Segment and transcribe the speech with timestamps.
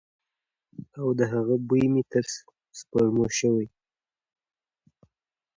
[0.99, 2.25] او د هغه بوی مې تر
[2.79, 3.67] سپوږمو شوی وی.